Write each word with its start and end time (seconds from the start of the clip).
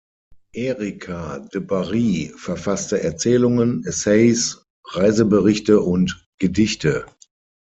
Erica 0.55 1.37
de 1.37 1.59
Bary 1.61 2.33
verfasste 2.35 3.03
Erzählungen, 3.03 3.83
Essays, 3.85 4.63
Reiseberichte 4.93 5.79
und 5.79 6.27
Gedichte. 6.39 7.05